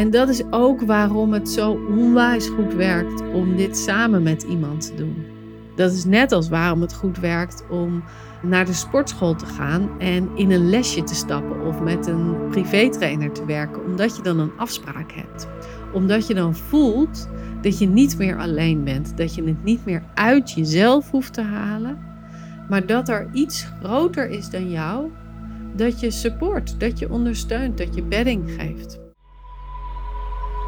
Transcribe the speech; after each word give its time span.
En 0.00 0.10
dat 0.10 0.28
is 0.28 0.42
ook 0.50 0.80
waarom 0.80 1.32
het 1.32 1.48
zo 1.48 1.70
onwijs 1.88 2.48
goed 2.48 2.74
werkt 2.74 3.22
om 3.32 3.56
dit 3.56 3.76
samen 3.76 4.22
met 4.22 4.42
iemand 4.42 4.86
te 4.86 4.94
doen. 4.94 5.24
Dat 5.76 5.92
is 5.92 6.04
net 6.04 6.32
als 6.32 6.48
waarom 6.48 6.80
het 6.80 6.94
goed 6.94 7.18
werkt 7.18 7.64
om 7.70 8.02
naar 8.42 8.64
de 8.64 8.72
sportschool 8.72 9.34
te 9.34 9.46
gaan 9.46 9.90
en 9.98 10.28
in 10.34 10.50
een 10.50 10.70
lesje 10.70 11.02
te 11.02 11.14
stappen 11.14 11.66
of 11.66 11.80
met 11.80 12.06
een 12.06 12.48
privétrainer 12.50 13.32
te 13.32 13.44
werken, 13.44 13.84
omdat 13.84 14.16
je 14.16 14.22
dan 14.22 14.38
een 14.38 14.56
afspraak 14.56 15.12
hebt. 15.12 15.48
Omdat 15.92 16.26
je 16.26 16.34
dan 16.34 16.54
voelt 16.54 17.28
dat 17.62 17.78
je 17.78 17.86
niet 17.86 18.18
meer 18.18 18.38
alleen 18.38 18.84
bent, 18.84 19.16
dat 19.16 19.34
je 19.34 19.44
het 19.44 19.64
niet 19.64 19.84
meer 19.84 20.02
uit 20.14 20.52
jezelf 20.52 21.10
hoeft 21.10 21.32
te 21.32 21.42
halen, 21.42 21.98
maar 22.68 22.86
dat 22.86 23.08
er 23.08 23.28
iets 23.32 23.66
groter 23.82 24.28
is 24.28 24.50
dan 24.50 24.70
jou, 24.70 25.10
dat 25.76 26.00
je 26.00 26.10
support, 26.10 26.80
dat 26.80 26.98
je 26.98 27.10
ondersteunt, 27.10 27.78
dat 27.78 27.94
je 27.94 28.02
bedding 28.02 28.50
geeft. 28.58 29.09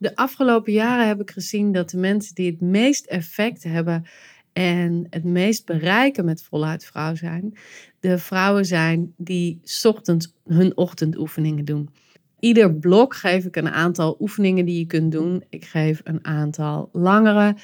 De 0.00 0.16
afgelopen 0.16 0.72
jaren 0.72 1.06
heb 1.06 1.20
ik 1.20 1.30
gezien 1.30 1.72
dat 1.72 1.90
de 1.90 1.96
mensen 1.96 2.34
die 2.34 2.50
het 2.50 2.60
meest 2.60 3.06
effect 3.06 3.62
hebben 3.62 4.04
en 4.52 5.06
het 5.10 5.24
meest 5.24 5.66
bereiken 5.66 6.24
met 6.24 6.42
voluit 6.42 6.84
vrouw 6.84 7.14
zijn, 7.14 7.58
de 8.00 8.18
vrouwen 8.18 8.64
zijn 8.64 9.14
die 9.16 9.60
ochtends 9.82 10.34
hun 10.44 10.76
ochtendoefeningen 10.76 11.64
doen. 11.64 11.90
Ieder 12.38 12.74
blok 12.74 13.14
geef 13.14 13.44
ik 13.44 13.56
een 13.56 13.68
aantal 13.68 14.16
oefeningen 14.20 14.64
die 14.64 14.78
je 14.78 14.86
kunt 14.86 15.12
doen. 15.12 15.44
Ik 15.48 15.64
geef 15.64 16.00
een 16.04 16.24
aantal 16.24 16.88
langere 16.92 17.56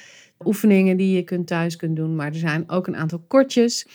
oefeningen 0.45 0.97
die 0.97 1.15
je 1.15 1.23
kunt 1.23 1.47
thuis 1.47 1.75
kunt 1.75 1.95
doen, 1.95 2.15
maar 2.15 2.27
er 2.27 2.35
zijn 2.35 2.69
ook 2.69 2.87
een 2.87 2.95
aantal 2.95 3.23
kortjes. 3.27 3.87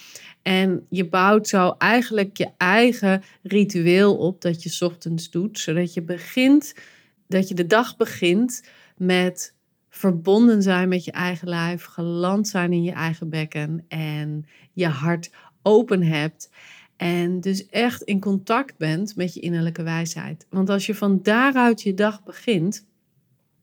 En 0.42 0.86
je 0.88 1.08
bouwt 1.08 1.48
zo 1.48 1.74
eigenlijk 1.78 2.36
je 2.36 2.48
eigen 2.56 3.22
ritueel 3.42 4.16
op 4.16 4.40
dat 4.40 4.62
je 4.62 4.86
ochtends 4.86 5.30
doet, 5.30 5.58
zodat 5.58 5.94
je 5.94 6.02
begint 6.02 6.74
dat 7.32 7.48
je 7.48 7.54
de 7.54 7.66
dag 7.66 7.96
begint 7.96 8.64
met 8.96 9.54
verbonden 9.88 10.62
zijn 10.62 10.88
met 10.88 11.04
je 11.04 11.12
eigen 11.12 11.48
lijf, 11.48 11.84
geland 11.84 12.48
zijn 12.48 12.72
in 12.72 12.82
je 12.82 12.92
eigen 12.92 13.28
bekken 13.28 13.84
en 13.88 14.46
je 14.72 14.86
hart 14.86 15.30
open 15.62 16.02
hebt. 16.02 16.50
En 16.96 17.40
dus 17.40 17.66
echt 17.66 18.02
in 18.02 18.20
contact 18.20 18.76
bent 18.76 19.16
met 19.16 19.34
je 19.34 19.40
innerlijke 19.40 19.82
wijsheid. 19.82 20.46
Want 20.50 20.70
als 20.70 20.86
je 20.86 20.94
van 20.94 21.22
daaruit 21.22 21.82
je 21.82 21.94
dag 21.94 22.22
begint, 22.24 22.86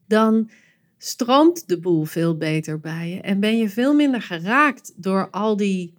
dan 0.08 0.50
stroomt 0.98 1.68
de 1.68 1.80
boel 1.80 2.04
veel 2.04 2.38
beter 2.38 2.80
bij 2.80 3.10
je. 3.10 3.22
En 3.22 3.40
ben 3.40 3.58
je 3.58 3.70
veel 3.70 3.94
minder 3.94 4.22
geraakt 4.22 4.94
door 4.96 5.30
al 5.30 5.58
die 5.58 5.94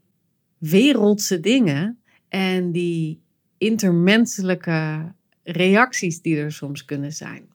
wereldse 0.59 1.41
dingen 1.41 1.99
en 2.29 2.73
die 2.73 3.21
intermenselijke 3.59 5.13
reacties 5.43 6.23
die 6.23 6.37
er 6.37 6.53
soms 6.53 6.85
kunnen 6.85 7.13
zijn. 7.13 7.49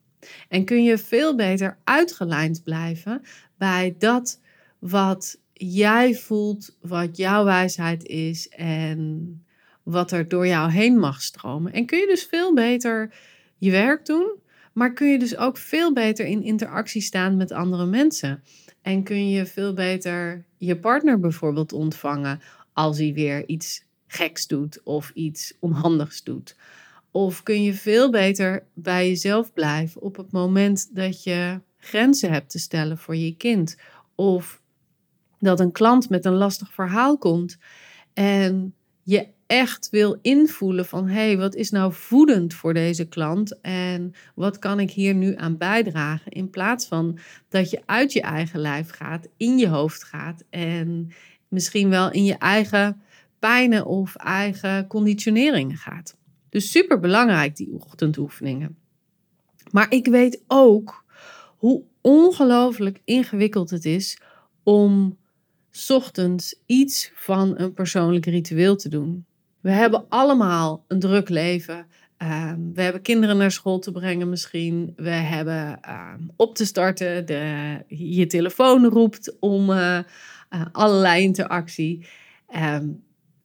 En 0.49 0.65
kun 0.65 0.83
je 0.83 0.97
veel 0.97 1.35
beter 1.35 1.77
uitgelijnd 1.83 2.63
blijven 2.63 3.21
bij 3.57 3.95
dat 3.99 4.39
wat 4.79 5.39
jij 5.53 6.15
voelt, 6.15 6.77
wat 6.81 7.17
jouw 7.17 7.43
wijsheid 7.43 8.03
is 8.05 8.49
en 8.49 9.39
wat 9.83 10.11
er 10.11 10.27
door 10.27 10.47
jou 10.47 10.71
heen 10.71 10.99
mag 10.99 11.21
stromen. 11.21 11.73
En 11.73 11.85
kun 11.85 11.99
je 11.99 12.07
dus 12.07 12.23
veel 12.23 12.53
beter 12.53 13.13
je 13.57 13.71
werk 13.71 14.05
doen, 14.05 14.39
maar 14.73 14.93
kun 14.93 15.07
je 15.07 15.19
dus 15.19 15.37
ook 15.37 15.57
veel 15.57 15.93
beter 15.93 16.25
in 16.25 16.43
interactie 16.43 17.01
staan 17.01 17.37
met 17.37 17.51
andere 17.51 17.85
mensen. 17.85 18.43
En 18.81 19.03
kun 19.03 19.29
je 19.29 19.45
veel 19.45 19.73
beter 19.73 20.45
je 20.57 20.77
partner 20.77 21.19
bijvoorbeeld 21.19 21.73
ontvangen 21.73 22.41
als 22.73 22.97
hij 22.97 23.13
weer 23.13 23.47
iets 23.47 23.83
geks 24.07 24.47
doet 24.47 24.83
of 24.83 25.11
iets 25.13 25.53
onhandigs 25.59 26.23
doet. 26.23 26.55
Of 27.15 27.43
kun 27.43 27.63
je 27.63 27.73
veel 27.73 28.11
beter 28.11 28.63
bij 28.73 29.07
jezelf 29.07 29.53
blijven 29.53 30.01
op 30.01 30.17
het 30.17 30.31
moment 30.31 30.95
dat 30.95 31.23
je 31.23 31.61
grenzen 31.77 32.31
hebt 32.31 32.49
te 32.49 32.59
stellen 32.59 32.97
voor 32.97 33.15
je 33.15 33.35
kind. 33.35 33.77
Of 34.15 34.61
dat 35.39 35.59
een 35.59 35.71
klant 35.71 36.09
met 36.09 36.25
een 36.25 36.33
lastig 36.33 36.73
verhaal 36.73 37.17
komt 37.17 37.57
en 38.13 38.73
je 39.03 39.27
echt 39.47 39.89
wil 39.89 40.19
invoelen 40.21 40.85
van 40.85 41.07
hé, 41.07 41.13
hey, 41.13 41.37
wat 41.37 41.55
is 41.55 41.69
nou 41.71 41.93
voedend 41.93 42.53
voor 42.53 42.73
deze 42.73 43.05
klant 43.05 43.61
en 43.61 44.13
wat 44.33 44.59
kan 44.59 44.79
ik 44.79 44.91
hier 44.91 45.13
nu 45.13 45.35
aan 45.35 45.57
bijdragen? 45.57 46.31
In 46.31 46.49
plaats 46.49 46.85
van 46.85 47.19
dat 47.49 47.69
je 47.69 47.81
uit 47.85 48.13
je 48.13 48.21
eigen 48.21 48.59
lijf 48.59 48.89
gaat, 48.89 49.27
in 49.37 49.57
je 49.57 49.67
hoofd 49.67 50.03
gaat 50.03 50.43
en 50.49 51.11
misschien 51.47 51.89
wel 51.89 52.11
in 52.11 52.23
je 52.23 52.37
eigen 52.37 53.01
pijnen 53.39 53.85
of 53.85 54.15
eigen 54.15 54.87
conditioneringen 54.87 55.77
gaat. 55.77 56.15
Dus 56.55 56.71
super 56.71 56.99
belangrijk, 56.99 57.55
die 57.55 57.73
ochtendoefeningen. 57.73 58.77
Maar 59.71 59.91
ik 59.91 60.07
weet 60.07 60.43
ook 60.47 61.05
hoe 61.57 61.83
ongelooflijk 62.01 63.01
ingewikkeld 63.05 63.69
het 63.69 63.85
is 63.85 64.21
om 64.63 65.17
ochtends 65.87 66.59
iets 66.65 67.11
van 67.15 67.59
een 67.59 67.73
persoonlijk 67.73 68.25
ritueel 68.25 68.75
te 68.75 68.89
doen. 68.89 69.25
We 69.61 69.71
hebben 69.71 70.05
allemaal 70.09 70.85
een 70.87 70.99
druk 70.99 71.29
leven. 71.29 71.87
Ehm, 72.17 72.59
we 72.73 72.81
hebben 72.81 73.01
kinderen 73.01 73.37
naar 73.37 73.51
school 73.51 73.79
te 73.79 73.91
brengen 73.91 74.29
misschien. 74.29 74.93
We 74.95 75.09
hebben 75.09 75.81
ehm, 75.81 76.21
op 76.35 76.55
te 76.55 76.65
starten. 76.65 77.25
De, 77.25 77.77
je 77.87 78.25
telefoon 78.25 78.85
roept 78.85 79.39
om 79.39 79.69
uh, 79.69 79.99
allerlei 80.71 81.23
interactie. 81.23 82.07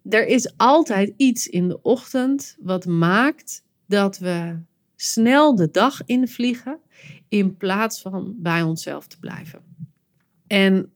Er 0.08 0.26
is 0.26 0.52
altijd 0.56 1.12
iets 1.16 1.46
in 1.46 1.68
de 1.68 1.82
ochtend 1.82 2.56
wat 2.60 2.86
maakt 2.86 3.64
dat 3.86 4.18
we 4.18 4.58
snel 4.96 5.54
de 5.54 5.70
dag 5.70 6.04
invliegen 6.04 6.78
in 7.28 7.56
plaats 7.56 8.00
van 8.00 8.34
bij 8.36 8.62
onszelf 8.62 9.06
te 9.06 9.18
blijven. 9.18 9.60
En 10.46 10.92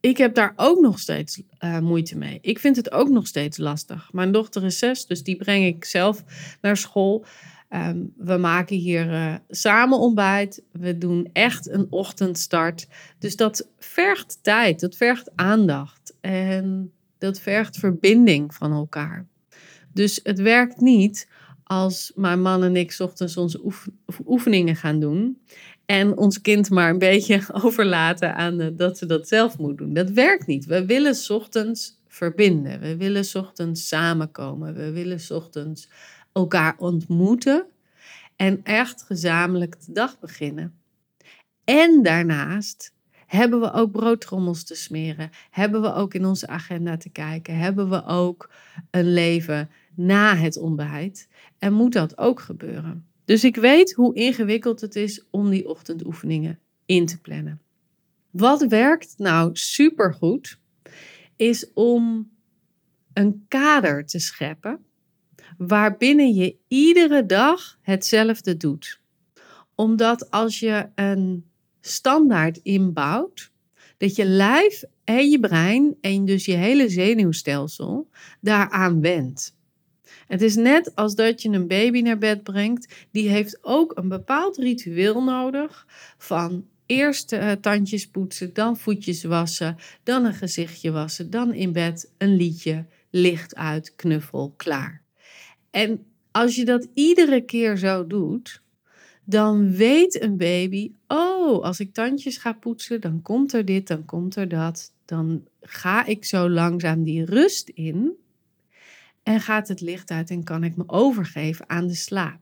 ik 0.00 0.16
heb 0.16 0.34
daar 0.34 0.52
ook 0.56 0.80
nog 0.80 0.98
steeds 0.98 1.42
uh, 1.60 1.78
moeite 1.78 2.18
mee. 2.18 2.38
Ik 2.40 2.58
vind 2.58 2.76
het 2.76 2.92
ook 2.92 3.08
nog 3.08 3.26
steeds 3.26 3.58
lastig. 3.58 4.12
Mijn 4.12 4.32
dochter 4.32 4.64
is 4.64 4.78
zes, 4.78 5.06
dus 5.06 5.22
die 5.22 5.36
breng 5.36 5.64
ik 5.64 5.84
zelf 5.84 6.24
naar 6.60 6.76
school. 6.76 7.24
Ehm, 7.68 8.04
we 8.16 8.36
maken 8.36 8.76
hier 8.76 9.12
uh, 9.12 9.34
samen 9.48 9.98
ontbijt. 9.98 10.62
We 10.72 10.98
doen 10.98 11.28
echt 11.32 11.68
een 11.68 11.86
ochtendstart. 11.90 12.88
Dus 13.18 13.36
dat 13.36 13.68
vergt 13.78 14.38
tijd, 14.42 14.80
dat 14.80 14.96
vergt 14.96 15.30
aandacht. 15.34 16.14
En 16.20 16.92
dat 17.26 17.40
vergt 17.40 17.76
verbinding 17.76 18.54
van 18.54 18.72
elkaar. 18.72 19.26
Dus 19.92 20.20
het 20.22 20.38
werkt 20.38 20.80
niet 20.80 21.28
als 21.64 22.12
mijn 22.14 22.42
man 22.42 22.64
en 22.64 22.76
ik 22.76 22.96
ochtends 22.98 23.36
onze 23.36 23.60
oefeningen 24.24 24.76
gaan 24.76 25.00
doen. 25.00 25.38
En 25.86 26.16
ons 26.16 26.40
kind 26.40 26.70
maar 26.70 26.90
een 26.90 26.98
beetje 26.98 27.42
overlaten 27.64 28.34
aan 28.34 28.76
dat 28.76 28.98
ze 28.98 29.06
dat 29.06 29.28
zelf 29.28 29.58
moet 29.58 29.78
doen. 29.78 29.94
Dat 29.94 30.10
werkt 30.10 30.46
niet. 30.46 30.64
We 30.64 30.86
willen 30.86 31.16
ochtends 31.28 32.02
verbinden. 32.08 32.80
We 32.80 32.96
willen 32.96 33.24
ochtends 33.34 33.88
samenkomen. 33.88 34.74
We 34.74 34.92
willen 34.92 35.20
ochtends 35.28 35.88
elkaar 36.32 36.74
ontmoeten. 36.78 37.66
En 38.36 38.60
echt 38.62 39.02
gezamenlijk 39.02 39.86
de 39.86 39.92
dag 39.92 40.18
beginnen. 40.18 40.74
En 41.64 42.02
daarnaast 42.02 42.92
hebben 43.26 43.60
we 43.60 43.72
ook 43.72 43.92
broodtrommels 43.92 44.64
te 44.64 44.74
smeren? 44.74 45.30
Hebben 45.50 45.82
we 45.82 45.92
ook 45.92 46.14
in 46.14 46.24
onze 46.24 46.46
agenda 46.46 46.96
te 46.96 47.10
kijken? 47.10 47.58
Hebben 47.58 47.90
we 47.90 48.04
ook 48.04 48.50
een 48.90 49.12
leven 49.12 49.70
na 49.94 50.36
het 50.36 50.56
ontbijt? 50.56 51.28
En 51.58 51.72
moet 51.72 51.92
dat 51.92 52.18
ook 52.18 52.40
gebeuren? 52.40 53.06
Dus 53.24 53.44
ik 53.44 53.56
weet 53.56 53.92
hoe 53.92 54.14
ingewikkeld 54.14 54.80
het 54.80 54.96
is 54.96 55.24
om 55.30 55.50
die 55.50 55.68
ochtendoefeningen 55.68 56.58
in 56.86 57.06
te 57.06 57.20
plannen. 57.20 57.60
Wat 58.30 58.66
werkt 58.66 59.14
nou 59.16 59.50
supergoed, 59.52 60.58
is 61.36 61.72
om 61.72 62.30
een 63.12 63.44
kader 63.48 64.06
te 64.06 64.18
scheppen 64.18 64.84
waarbinnen 65.58 66.34
je 66.34 66.56
iedere 66.68 67.26
dag 67.26 67.78
hetzelfde 67.82 68.56
doet. 68.56 69.00
Omdat 69.74 70.30
als 70.30 70.58
je 70.58 70.88
een 70.94 71.50
standaard 71.86 72.56
inbouwt, 72.62 73.50
dat 73.96 74.16
je 74.16 74.24
lijf 74.24 74.82
en 75.04 75.30
je 75.30 75.40
brein 75.40 75.96
en 76.00 76.24
dus 76.24 76.44
je 76.44 76.54
hele 76.54 76.88
zenuwstelsel 76.88 78.08
daaraan 78.40 79.00
wendt. 79.00 79.54
Het 80.26 80.42
is 80.42 80.56
net 80.56 80.94
als 80.94 81.14
dat 81.14 81.42
je 81.42 81.48
een 81.48 81.66
baby 81.66 82.00
naar 82.00 82.18
bed 82.18 82.42
brengt. 82.42 83.06
Die 83.10 83.28
heeft 83.28 83.58
ook 83.64 83.96
een 83.96 84.08
bepaald 84.08 84.56
ritueel 84.56 85.22
nodig 85.22 85.86
van 86.18 86.66
eerst 86.86 87.32
uh, 87.32 87.52
tandjes 87.52 88.08
poetsen, 88.08 88.54
dan 88.54 88.76
voetjes 88.76 89.24
wassen, 89.24 89.76
dan 90.02 90.24
een 90.24 90.34
gezichtje 90.34 90.90
wassen, 90.90 91.30
dan 91.30 91.52
in 91.54 91.72
bed 91.72 92.12
een 92.18 92.36
liedje, 92.36 92.86
licht 93.10 93.54
uit, 93.54 93.94
knuffel, 93.96 94.54
klaar. 94.56 95.02
En 95.70 96.06
als 96.30 96.56
je 96.56 96.64
dat 96.64 96.88
iedere 96.94 97.40
keer 97.40 97.76
zo 97.76 98.06
doet, 98.06 98.62
dan 99.28 99.72
weet 99.72 100.22
een 100.22 100.36
baby, 100.36 100.92
oh, 101.06 101.62
als 101.62 101.80
ik 101.80 101.94
tandjes 101.94 102.36
ga 102.36 102.52
poetsen, 102.52 103.00
dan 103.00 103.22
komt 103.22 103.52
er 103.52 103.64
dit, 103.64 103.86
dan 103.86 104.04
komt 104.04 104.36
er 104.36 104.48
dat. 104.48 104.92
Dan 105.04 105.44
ga 105.60 106.04
ik 106.04 106.24
zo 106.24 106.48
langzaam 106.48 107.02
die 107.02 107.24
rust 107.24 107.68
in 107.68 108.12
en 109.22 109.40
gaat 109.40 109.68
het 109.68 109.80
licht 109.80 110.10
uit 110.10 110.30
en 110.30 110.44
kan 110.44 110.64
ik 110.64 110.76
me 110.76 110.84
overgeven 110.86 111.68
aan 111.68 111.86
de 111.86 111.94
slaap. 111.94 112.40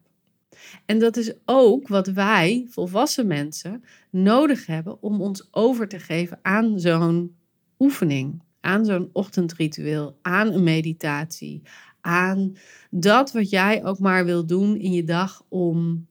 En 0.85 0.99
dat 0.99 1.17
is 1.17 1.33
ook 1.45 1.89
wat 1.89 2.07
wij, 2.07 2.67
volwassen 2.69 3.27
mensen, 3.27 3.85
nodig 4.11 4.67
hebben 4.67 5.03
om 5.03 5.21
ons 5.21 5.49
over 5.51 5.89
te 5.89 5.99
geven 5.99 6.39
aan 6.43 6.81
zo'n 6.81 7.37
oefening, 7.79 8.43
aan 8.61 8.85
zo'n 8.85 9.11
ochtendritueel, 9.13 10.19
aan 10.23 10.53
een 10.53 10.63
meditatie, 10.63 11.63
aan 12.01 12.57
dat 12.91 13.33
wat 13.33 13.51
jij 13.51 13.85
ook 13.85 13.99
maar 13.99 14.25
wil 14.25 14.47
doen 14.47 14.77
in 14.77 14.93
je 14.93 15.05
dag 15.05 15.45
om 15.49 16.07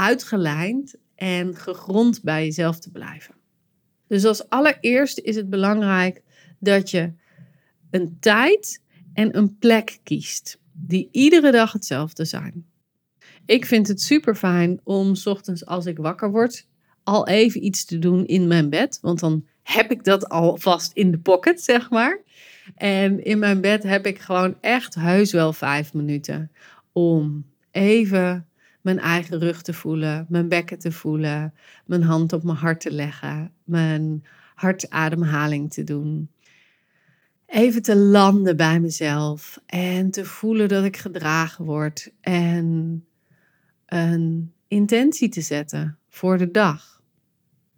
uitgelijnd 0.00 0.94
en 1.14 1.56
gegrond 1.56 2.22
bij 2.22 2.44
jezelf 2.44 2.78
te 2.78 2.90
blijven. 2.90 3.34
Dus 4.06 4.24
als 4.24 4.48
allereerste 4.48 5.22
is 5.22 5.36
het 5.36 5.50
belangrijk 5.50 6.22
dat 6.58 6.90
je 6.90 7.12
een 7.90 8.16
tijd 8.20 8.82
en 9.12 9.36
een 9.36 9.58
plek 9.58 9.98
kiest 10.02 10.60
die 10.72 11.08
iedere 11.12 11.50
dag 11.50 11.72
hetzelfde 11.72 12.24
zijn. 12.24 12.66
Ik 13.46 13.66
vind 13.66 13.88
het 13.88 14.00
super 14.00 14.34
fijn 14.34 14.80
om 14.84 15.14
ochtends 15.24 15.66
als 15.66 15.86
ik 15.86 15.98
wakker 15.98 16.30
word 16.30 16.68
al 17.02 17.28
even 17.28 17.64
iets 17.64 17.84
te 17.84 17.98
doen 17.98 18.26
in 18.26 18.46
mijn 18.46 18.70
bed, 18.70 18.98
want 19.00 19.20
dan 19.20 19.46
heb 19.62 19.90
ik 19.90 20.04
dat 20.04 20.28
alvast 20.28 20.92
in 20.92 21.10
de 21.10 21.18
pocket, 21.18 21.62
zeg 21.62 21.90
maar. 21.90 22.20
En 22.74 23.24
in 23.24 23.38
mijn 23.38 23.60
bed 23.60 23.82
heb 23.82 24.06
ik 24.06 24.18
gewoon 24.18 24.56
echt 24.60 24.94
heus 24.94 25.32
wel 25.32 25.52
vijf 25.52 25.94
minuten 25.94 26.50
om 26.92 27.44
even 27.70 28.49
mijn 28.80 28.98
eigen 28.98 29.38
rug 29.38 29.62
te 29.62 29.72
voelen, 29.72 30.26
mijn 30.28 30.48
bekken 30.48 30.78
te 30.78 30.92
voelen, 30.92 31.54
mijn 31.86 32.02
hand 32.02 32.32
op 32.32 32.42
mijn 32.42 32.56
hart 32.56 32.80
te 32.80 32.90
leggen, 32.90 33.52
mijn 33.64 34.24
hartademhaling 34.54 35.72
te 35.72 35.84
doen. 35.84 36.30
Even 37.46 37.82
te 37.82 37.96
landen 37.96 38.56
bij 38.56 38.80
mezelf 38.80 39.60
en 39.66 40.10
te 40.10 40.24
voelen 40.24 40.68
dat 40.68 40.84
ik 40.84 40.96
gedragen 40.96 41.64
word 41.64 42.12
en 42.20 43.04
een 43.86 44.52
intentie 44.68 45.28
te 45.28 45.40
zetten 45.40 45.98
voor 46.08 46.38
de 46.38 46.50
dag. 46.50 47.02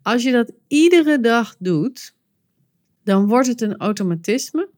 Als 0.02 0.22
je 0.22 0.32
dat 0.32 0.52
iedere 0.68 1.20
dag 1.20 1.56
doet, 1.58 2.14
dan 3.04 3.26
wordt 3.26 3.48
het 3.48 3.60
een 3.60 3.76
automatisme. 3.76 4.68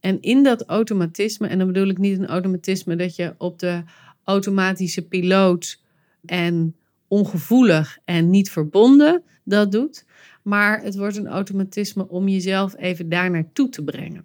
En 0.00 0.20
in 0.20 0.42
dat 0.42 0.64
automatisme, 0.64 1.46
en 1.46 1.58
dan 1.58 1.66
bedoel 1.66 1.88
ik 1.88 1.98
niet 1.98 2.18
een 2.18 2.26
automatisme 2.26 2.96
dat 2.96 3.16
je 3.16 3.34
op 3.38 3.58
de 3.58 3.82
automatische 4.24 5.02
piloot 5.02 5.82
en 6.26 6.76
ongevoelig 7.08 7.98
en 8.04 8.30
niet 8.30 8.50
verbonden 8.50 9.22
dat 9.44 9.72
doet. 9.72 10.04
Maar 10.42 10.82
het 10.82 10.96
wordt 10.96 11.16
een 11.16 11.28
automatisme 11.28 12.08
om 12.08 12.28
jezelf 12.28 12.76
even 12.76 13.08
daar 13.08 13.30
naartoe 13.30 13.68
te 13.68 13.84
brengen. 13.84 14.24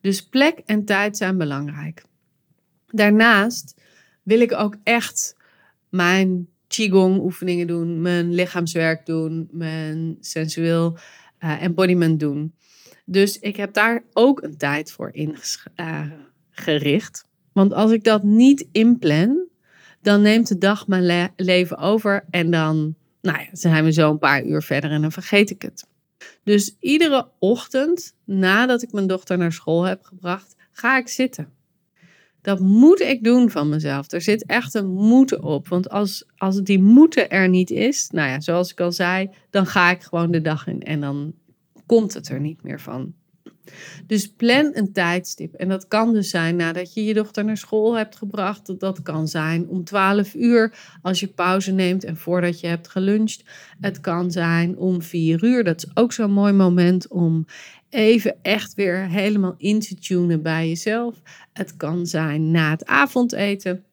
Dus 0.00 0.28
plek 0.28 0.58
en 0.64 0.84
tijd 0.84 1.16
zijn 1.16 1.38
belangrijk. 1.38 2.04
Daarnaast 2.86 3.80
wil 4.22 4.40
ik 4.40 4.52
ook 4.52 4.76
echt 4.82 5.36
mijn 5.88 6.48
qigong 6.66 7.20
oefeningen 7.20 7.66
doen, 7.66 8.00
mijn 8.00 8.34
lichaamswerk 8.34 9.06
doen, 9.06 9.48
mijn 9.50 10.16
sensueel 10.20 10.98
uh, 11.40 11.62
embodiment 11.62 12.20
doen. 12.20 12.54
Dus 13.04 13.38
ik 13.38 13.56
heb 13.56 13.72
daar 13.72 14.04
ook 14.12 14.42
een 14.42 14.56
tijd 14.56 14.92
voor 14.92 15.10
ingericht. 16.54 17.25
Want 17.56 17.72
als 17.72 17.90
ik 17.90 18.04
dat 18.04 18.22
niet 18.22 18.68
inplan, 18.72 19.46
dan 20.02 20.22
neemt 20.22 20.48
de 20.48 20.58
dag 20.58 20.86
mijn 20.86 21.32
leven 21.36 21.78
over 21.78 22.24
en 22.30 22.50
dan 22.50 22.94
nou 23.20 23.38
ja, 23.38 23.48
zijn 23.52 23.84
we 23.84 23.92
zo 23.92 24.10
een 24.10 24.18
paar 24.18 24.44
uur 24.44 24.62
verder 24.62 24.90
en 24.90 25.00
dan 25.00 25.12
vergeet 25.12 25.50
ik 25.50 25.62
het. 25.62 25.86
Dus 26.42 26.76
iedere 26.80 27.28
ochtend 27.38 28.14
nadat 28.24 28.82
ik 28.82 28.92
mijn 28.92 29.06
dochter 29.06 29.38
naar 29.38 29.52
school 29.52 29.82
heb 29.82 30.04
gebracht, 30.04 30.56
ga 30.72 30.98
ik 30.98 31.08
zitten. 31.08 31.48
Dat 32.42 32.60
moet 32.60 33.00
ik 33.00 33.24
doen 33.24 33.50
van 33.50 33.68
mezelf. 33.68 34.12
Er 34.12 34.22
zit 34.22 34.46
echt 34.46 34.74
een 34.74 34.90
moeten 34.90 35.42
op. 35.42 35.68
Want 35.68 35.90
als, 35.90 36.24
als 36.36 36.62
die 36.62 36.78
moeten 36.78 37.30
er 37.30 37.48
niet 37.48 37.70
is, 37.70 38.08
nou 38.10 38.28
ja, 38.28 38.40
zoals 38.40 38.70
ik 38.70 38.80
al 38.80 38.92
zei, 38.92 39.30
dan 39.50 39.66
ga 39.66 39.90
ik 39.90 40.02
gewoon 40.02 40.30
de 40.30 40.40
dag 40.40 40.66
in 40.66 40.82
en 40.82 41.00
dan 41.00 41.34
komt 41.86 42.14
het 42.14 42.28
er 42.28 42.40
niet 42.40 42.62
meer 42.62 42.80
van. 42.80 43.14
Dus 44.06 44.28
plan 44.28 44.70
een 44.74 44.92
tijdstip. 44.92 45.54
En 45.54 45.68
dat 45.68 45.88
kan 45.88 46.12
dus 46.12 46.30
zijn 46.30 46.56
nadat 46.56 46.94
je 46.94 47.04
je 47.04 47.14
dochter 47.14 47.44
naar 47.44 47.56
school 47.56 47.96
hebt 47.96 48.16
gebracht. 48.16 48.80
Dat 48.80 49.02
kan 49.02 49.28
zijn 49.28 49.68
om 49.68 49.84
12 49.84 50.34
uur 50.34 50.74
als 51.02 51.20
je 51.20 51.26
pauze 51.26 51.72
neemt 51.72 52.04
en 52.04 52.16
voordat 52.16 52.60
je 52.60 52.66
hebt 52.66 52.88
geluncht. 52.88 53.44
Het 53.80 54.00
kan 54.00 54.30
zijn 54.30 54.76
om 54.76 55.02
4 55.02 55.44
uur. 55.44 55.64
Dat 55.64 55.84
is 55.84 55.90
ook 55.94 56.12
zo'n 56.12 56.32
mooi 56.32 56.52
moment 56.52 57.08
om 57.08 57.46
even 57.88 58.36
echt 58.42 58.74
weer 58.74 59.08
helemaal 59.08 59.54
in 59.58 59.80
te 59.80 59.94
tunen 59.94 60.42
bij 60.42 60.68
jezelf. 60.68 61.22
Het 61.52 61.76
kan 61.76 62.06
zijn 62.06 62.50
na 62.50 62.70
het 62.70 62.86
avondeten. 62.86 63.84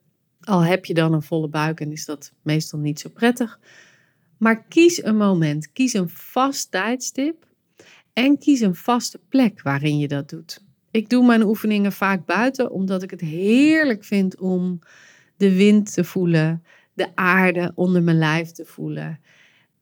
Al 0.42 0.64
heb 0.64 0.86
je 0.86 0.94
dan 0.94 1.14
een 1.14 1.24
volle 1.24 1.48
buik 1.48 1.80
en 1.80 1.92
is 1.92 2.06
dat 2.06 2.34
meestal 2.42 2.80
niet 2.80 3.00
zo 3.00 3.10
prettig. 3.10 3.60
Maar 4.38 4.64
kies 4.64 5.04
een 5.04 5.18
moment, 5.18 5.72
kies 5.72 5.94
een 5.94 6.10
vast 6.10 6.72
tijdstip 6.72 7.46
en 8.14 8.38
kies 8.38 8.60
een 8.60 8.76
vaste 8.76 9.20
plek 9.30 9.62
waarin 9.62 9.98
je 9.98 10.08
dat 10.08 10.30
doet. 10.30 10.64
Ik 10.92 11.10
doe 11.10 11.26
mijn 11.26 11.44
oefeningen 11.44 11.92
vaak 11.92 12.26
buiten, 12.26 12.72
omdat 12.72 13.04
ik 13.04 13.10
het 13.10 13.22
heerlijk 13.22 14.04
vind 14.04 14.40
om 14.40 14.80
de 15.38 15.56
wind 15.56 15.94
te 15.94 16.04
voelen, 16.04 16.64
de 16.94 17.16
aarde 17.16 17.72
onder 17.76 18.04
mijn 18.04 18.18
lijf 18.18 18.52
te 18.52 18.66
voelen. 18.66 19.20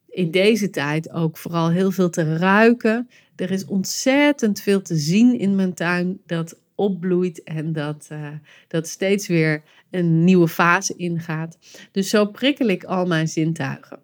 In 0.08 0.30
deze 0.30 0.70
tijd 0.70 1.10
ook 1.10 1.36
vooral 1.36 1.70
heel 1.70 1.90
veel 1.90 2.10
te 2.10 2.36
ruiken. 2.36 3.08
Er 3.36 3.50
is 3.50 3.64
ontzettend 3.64 4.60
veel 4.60 4.82
te 4.82 4.96
zien 4.96 5.38
in 5.38 5.54
mijn 5.54 5.74
tuin 5.74 6.20
dat 6.26 6.60
opbloeit 6.74 7.42
en 7.42 7.72
dat, 7.72 8.08
uh, 8.12 8.28
dat 8.68 8.88
steeds 8.88 9.26
weer 9.26 9.62
een 9.90 10.24
nieuwe 10.24 10.48
fase 10.48 10.96
ingaat. 10.96 11.58
Dus 11.90 12.08
zo 12.08 12.26
prikkel 12.26 12.68
ik 12.68 12.84
al 12.84 13.06
mijn 13.06 13.28
zintuigen. 13.28 13.98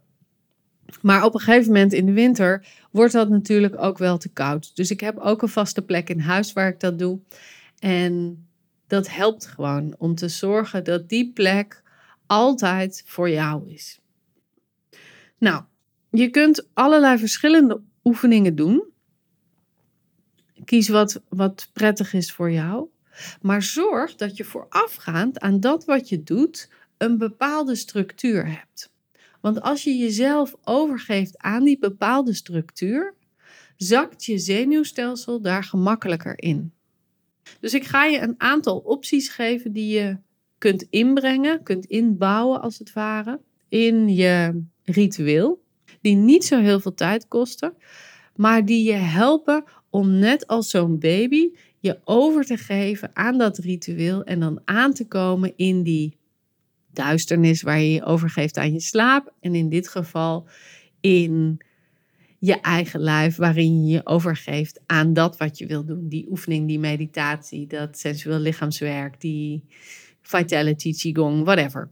Maar 1.02 1.24
op 1.24 1.34
een 1.34 1.40
gegeven 1.40 1.72
moment 1.72 1.92
in 1.92 2.06
de 2.06 2.12
winter 2.12 2.66
wordt 2.90 3.12
dat 3.12 3.28
natuurlijk 3.28 3.82
ook 3.82 3.98
wel 3.98 4.18
te 4.18 4.28
koud. 4.28 4.76
Dus 4.76 4.90
ik 4.90 5.00
heb 5.00 5.18
ook 5.18 5.42
een 5.42 5.48
vaste 5.48 5.82
plek 5.82 6.08
in 6.08 6.20
huis 6.20 6.52
waar 6.52 6.68
ik 6.68 6.80
dat 6.80 6.98
doe. 6.98 7.20
En 7.78 8.46
dat 8.86 9.08
helpt 9.10 9.46
gewoon 9.46 9.94
om 9.98 10.14
te 10.14 10.28
zorgen 10.28 10.84
dat 10.84 11.08
die 11.08 11.32
plek 11.32 11.82
altijd 12.26 13.02
voor 13.06 13.30
jou 13.30 13.70
is. 13.70 14.00
Nou, 15.38 15.62
je 16.10 16.28
kunt 16.30 16.68
allerlei 16.74 17.18
verschillende 17.18 17.80
oefeningen 18.04 18.54
doen. 18.54 18.84
Kies 20.64 20.88
wat, 20.88 21.22
wat 21.28 21.70
prettig 21.72 22.12
is 22.12 22.32
voor 22.32 22.50
jou. 22.50 22.88
Maar 23.40 23.62
zorg 23.62 24.14
dat 24.14 24.36
je 24.36 24.44
voorafgaand 24.44 25.40
aan 25.40 25.60
dat 25.60 25.84
wat 25.84 26.08
je 26.08 26.22
doet 26.22 26.70
een 26.96 27.18
bepaalde 27.18 27.74
structuur 27.74 28.46
hebt. 28.46 28.90
Want 29.40 29.60
als 29.60 29.84
je 29.84 29.96
jezelf 29.96 30.54
overgeeft 30.64 31.38
aan 31.38 31.64
die 31.64 31.78
bepaalde 31.78 32.34
structuur, 32.34 33.14
zakt 33.76 34.24
je 34.24 34.38
zenuwstelsel 34.38 35.40
daar 35.40 35.64
gemakkelijker 35.64 36.42
in. 36.42 36.72
Dus 37.60 37.74
ik 37.74 37.84
ga 37.84 38.04
je 38.04 38.20
een 38.20 38.34
aantal 38.38 38.78
opties 38.78 39.28
geven 39.28 39.72
die 39.72 39.94
je 39.98 40.18
kunt 40.58 40.86
inbrengen, 40.90 41.62
kunt 41.62 41.84
inbouwen 41.84 42.60
als 42.60 42.78
het 42.78 42.92
ware, 42.92 43.40
in 43.68 44.14
je 44.14 44.62
ritueel. 44.84 45.62
Die 46.00 46.16
niet 46.16 46.44
zo 46.44 46.60
heel 46.60 46.80
veel 46.80 46.94
tijd 46.94 47.28
kosten, 47.28 47.74
maar 48.36 48.64
die 48.64 48.84
je 48.84 48.92
helpen 48.92 49.64
om 49.90 50.10
net 50.10 50.46
als 50.46 50.70
zo'n 50.70 50.98
baby 50.98 51.50
je 51.80 51.98
over 52.04 52.44
te 52.44 52.56
geven 52.56 53.10
aan 53.12 53.38
dat 53.38 53.58
ritueel 53.58 54.24
en 54.24 54.40
dan 54.40 54.60
aan 54.64 54.92
te 54.92 55.06
komen 55.06 55.52
in 55.56 55.82
die 55.82 56.17
duisternis 56.92 57.62
waar 57.62 57.80
je 57.80 57.92
je 57.92 58.04
overgeeft 58.04 58.56
aan 58.56 58.72
je 58.72 58.80
slaap. 58.80 59.32
En 59.40 59.54
in 59.54 59.68
dit 59.68 59.88
geval 59.88 60.48
in 61.00 61.60
je 62.38 62.60
eigen 62.60 63.00
lijf, 63.00 63.36
waarin 63.36 63.86
je 63.86 63.92
je 63.92 64.06
overgeeft 64.06 64.80
aan 64.86 65.12
dat 65.12 65.36
wat 65.36 65.58
je 65.58 65.66
wil 65.66 65.84
doen. 65.84 66.08
Die 66.08 66.26
oefening, 66.30 66.68
die 66.68 66.78
meditatie, 66.78 67.66
dat 67.66 67.98
sensueel 67.98 68.38
lichaamswerk, 68.38 69.20
die 69.20 69.64
vitality, 70.20 70.92
qigong, 70.92 71.44
whatever. 71.44 71.90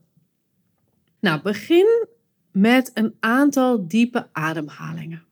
Nou, 1.20 1.42
begin 1.42 2.06
met 2.52 2.90
een 2.94 3.14
aantal 3.20 3.88
diepe 3.88 4.28
ademhalingen. 4.32 5.24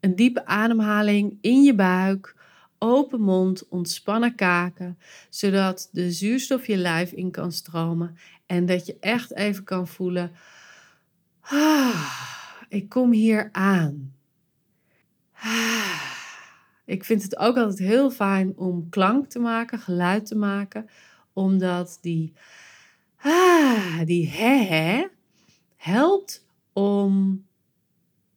Een 0.00 0.16
diepe 0.16 0.46
ademhaling 0.46 1.38
in 1.40 1.62
je 1.62 1.74
buik, 1.74 2.36
open 2.78 3.20
mond, 3.20 3.68
ontspannen 3.68 4.34
kaken, 4.34 4.98
zodat 5.30 5.88
de 5.92 6.12
zuurstof 6.12 6.66
je 6.66 6.76
lijf 6.76 7.12
in 7.12 7.30
kan 7.30 7.52
stromen 7.52 8.16
en 8.52 8.66
dat 8.66 8.86
je 8.86 8.96
echt 9.00 9.34
even 9.34 9.64
kan 9.64 9.88
voelen: 9.88 10.32
ah, 11.40 12.12
ik 12.68 12.88
kom 12.88 13.12
hier 13.12 13.48
aan. 13.52 14.14
Ah, 15.32 16.02
ik 16.84 17.04
vind 17.04 17.22
het 17.22 17.36
ook 17.36 17.56
altijd 17.56 17.78
heel 17.78 18.10
fijn 18.10 18.56
om 18.56 18.88
klank 18.88 19.28
te 19.28 19.38
maken, 19.38 19.78
geluid 19.78 20.26
te 20.26 20.34
maken, 20.34 20.88
omdat 21.32 21.98
die, 22.00 22.32
ah, 23.16 24.00
die 24.04 24.28
hè, 24.28 25.06
helpt 25.76 26.46
om 26.72 27.44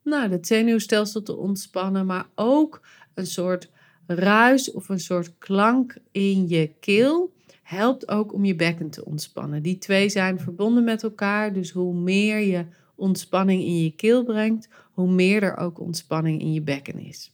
nou, 0.03 0.31
het 0.31 0.47
zenuwstelsel 0.47 1.21
te 1.21 1.35
ontspannen, 1.35 2.05
maar 2.05 2.27
ook 2.35 2.81
een 3.13 3.27
soort 3.27 3.71
ruis 4.07 4.71
of 4.71 4.89
een 4.89 4.99
soort 4.99 5.37
klank 5.37 5.97
in 6.11 6.47
je 6.47 6.73
keel 6.79 7.34
helpt 7.65 8.07
ook 8.07 8.33
om 8.33 8.45
je 8.45 8.55
bekken 8.55 8.89
te 8.89 9.05
ontspannen. 9.05 9.61
Die 9.61 9.77
twee 9.77 10.09
zijn 10.09 10.39
verbonden 10.39 10.83
met 10.83 11.03
elkaar, 11.03 11.53
dus 11.53 11.71
hoe 11.71 11.93
meer 11.93 12.39
je 12.39 12.65
ontspanning 12.95 13.61
in 13.61 13.83
je 13.83 13.95
keel 13.95 14.23
brengt, 14.23 14.69
hoe 14.91 15.11
meer 15.11 15.43
er 15.43 15.57
ook 15.57 15.79
ontspanning 15.79 16.41
in 16.41 16.53
je 16.53 16.61
bekken 16.61 16.99
is. 16.99 17.33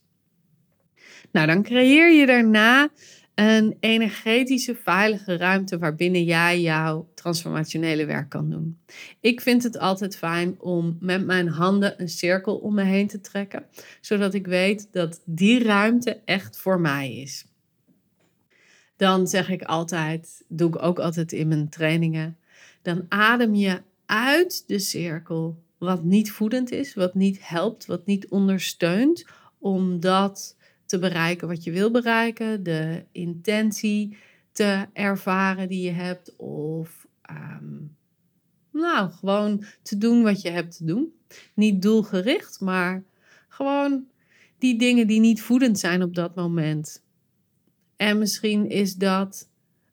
Nou, 1.32 1.46
dan 1.46 1.62
creëer 1.62 2.12
je 2.12 2.26
daarna 2.26 2.88
een 3.34 3.76
energetische, 3.80 4.74
veilige 4.74 5.36
ruimte 5.36 5.78
waarbinnen 5.78 6.24
jij 6.24 6.60
jouw 6.60 7.08
transformationele 7.14 8.04
werk 8.04 8.28
kan 8.28 8.50
doen. 8.50 8.78
Ik 9.20 9.40
vind 9.40 9.62
het 9.62 9.78
altijd 9.78 10.16
fijn 10.16 10.60
om 10.60 10.96
met 11.00 11.26
mijn 11.26 11.48
handen 11.48 12.00
een 12.00 12.08
cirkel 12.08 12.56
om 12.56 12.74
me 12.74 12.82
heen 12.82 13.06
te 13.06 13.20
trekken, 13.20 13.64
zodat 14.00 14.34
ik 14.34 14.46
weet 14.46 14.88
dat 14.92 15.22
die 15.24 15.62
ruimte 15.62 16.20
echt 16.24 16.56
voor 16.56 16.80
mij 16.80 17.14
is. 17.14 17.46
Dan 19.02 19.26
zeg 19.26 19.48
ik 19.48 19.62
altijd, 19.62 20.44
doe 20.48 20.68
ik 20.68 20.82
ook 20.82 20.98
altijd 20.98 21.32
in 21.32 21.48
mijn 21.48 21.68
trainingen, 21.68 22.36
dan 22.82 23.04
adem 23.08 23.54
je 23.54 23.82
uit 24.06 24.64
de 24.66 24.78
cirkel 24.78 25.62
wat 25.78 26.04
niet 26.04 26.30
voedend 26.30 26.70
is, 26.70 26.94
wat 26.94 27.14
niet 27.14 27.48
helpt, 27.48 27.86
wat 27.86 28.06
niet 28.06 28.28
ondersteunt, 28.28 29.26
omdat 29.58 30.56
te 30.86 30.98
bereiken 30.98 31.48
wat 31.48 31.64
je 31.64 31.70
wil 31.70 31.90
bereiken, 31.90 32.62
de 32.62 33.04
intentie 33.12 34.16
te 34.52 34.86
ervaren 34.92 35.68
die 35.68 35.84
je 35.84 35.92
hebt, 35.92 36.36
of 36.36 37.06
ehm, 37.22 37.78
nou, 38.70 39.10
gewoon 39.10 39.64
te 39.82 39.98
doen 39.98 40.22
wat 40.22 40.42
je 40.42 40.50
hebt 40.50 40.76
te 40.76 40.84
doen. 40.84 41.12
Niet 41.54 41.82
doelgericht, 41.82 42.60
maar 42.60 43.02
gewoon 43.48 44.06
die 44.58 44.78
dingen 44.78 45.06
die 45.06 45.20
niet 45.20 45.42
voedend 45.42 45.78
zijn 45.78 46.02
op 46.02 46.14
dat 46.14 46.34
moment. 46.34 47.01
En 47.96 48.18
misschien 48.18 48.68
is 48.68 48.94
dat 48.94 49.48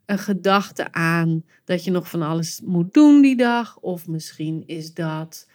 een 0.05 0.19
gedachte 0.19 0.91
aan 0.91 1.43
dat 1.65 1.83
je 1.83 1.91
nog 1.91 2.09
van 2.09 2.21
alles 2.21 2.61
moet 2.63 2.93
doen 2.93 3.21
die 3.21 3.35
dag, 3.35 3.77
of 3.79 4.07
misschien 4.07 4.63
is 4.65 4.93
dat 4.93 5.47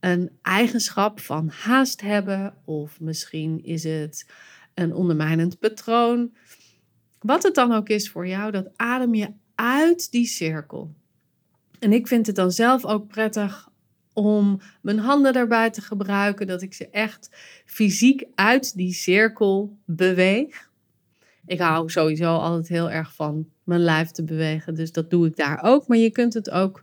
een 0.00 0.30
eigenschap 0.42 1.20
van 1.20 1.48
haast 1.48 2.00
hebben, 2.00 2.54
of 2.64 3.00
misschien 3.00 3.64
is 3.64 3.84
het 3.84 4.26
een 4.74 4.94
ondermijnend 4.94 5.58
patroon. 5.58 6.34
Wat 7.20 7.42
het 7.42 7.54
dan 7.54 7.72
ook 7.72 7.88
is 7.88 8.10
voor 8.10 8.26
jou, 8.26 8.50
dat 8.50 8.70
adem 8.76 9.14
je 9.14 9.32
uit 9.54 10.10
die 10.10 10.26
cirkel. 10.26 10.94
En 11.78 11.92
ik 11.92 12.06
vind 12.06 12.26
het 12.26 12.36
dan 12.36 12.52
zelf 12.52 12.84
ook 12.84 13.08
prettig 13.08 13.68
om 14.12 14.60
mijn 14.80 14.98
handen 14.98 15.32
daarbij 15.32 15.70
te 15.70 15.80
gebruiken, 15.80 16.46
dat 16.46 16.62
ik 16.62 16.74
ze 16.74 16.88
echt 16.88 17.30
fysiek 17.64 18.24
uit 18.34 18.76
die 18.76 18.92
cirkel 18.92 19.78
beweeg. 19.84 20.65
Ik 21.46 21.60
hou 21.60 21.90
sowieso 21.90 22.36
altijd 22.36 22.68
heel 22.68 22.90
erg 22.90 23.14
van 23.14 23.48
mijn 23.64 23.80
lijf 23.80 24.10
te 24.10 24.24
bewegen, 24.24 24.74
dus 24.74 24.92
dat 24.92 25.10
doe 25.10 25.26
ik 25.26 25.36
daar 25.36 25.62
ook. 25.62 25.86
Maar 25.86 25.98
je 25.98 26.10
kunt 26.10 26.34
het 26.34 26.50
ook 26.50 26.82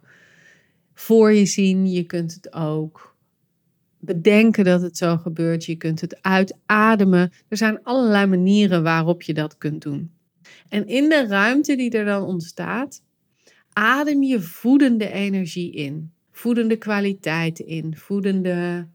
voor 0.93 1.31
je 1.31 1.45
zien, 1.45 1.91
je 1.91 2.03
kunt 2.03 2.33
het 2.33 2.53
ook 2.53 3.13
bedenken 4.05 4.63
dat 4.63 4.81
het 4.81 4.97
zo 4.97 5.17
gebeurt. 5.17 5.65
Je 5.65 5.75
kunt 5.75 6.01
het 6.01 6.21
uitademen. 6.21 7.31
Er 7.47 7.57
zijn 7.57 7.83
allerlei 7.83 8.25
manieren 8.25 8.83
waarop 8.83 9.21
je 9.21 9.33
dat 9.33 9.57
kunt 9.57 9.81
doen. 9.81 10.11
En 10.69 10.87
in 10.87 11.09
de 11.09 11.27
ruimte 11.27 11.75
die 11.75 11.91
er 11.91 12.05
dan 12.05 12.23
ontstaat, 12.23 13.01
adem 13.73 14.23
je 14.23 14.41
voedende 14.41 15.11
energie 15.11 15.71
in. 15.71 16.11
Voedende 16.31 16.77
kwaliteiten 16.77 17.67
in. 17.67 17.97
Voedende 17.97 18.87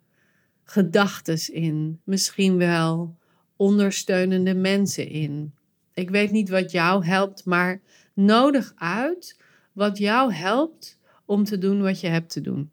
gedachten 0.64 1.54
in. 1.54 2.00
Misschien 2.04 2.56
wel 2.56 3.16
ondersteunende 3.56 4.54
mensen 4.54 5.08
in. 5.08 5.52
Ik 5.98 6.10
weet 6.10 6.30
niet 6.30 6.48
wat 6.48 6.70
jou 6.70 7.04
helpt, 7.04 7.44
maar 7.44 7.80
nodig 8.14 8.72
uit 8.76 9.36
wat 9.72 9.98
jou 9.98 10.32
helpt 10.32 10.98
om 11.24 11.44
te 11.44 11.58
doen 11.58 11.82
wat 11.82 12.00
je 12.00 12.08
hebt 12.08 12.30
te 12.30 12.40
doen 12.40 12.70